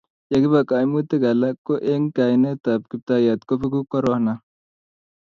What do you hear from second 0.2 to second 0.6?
ye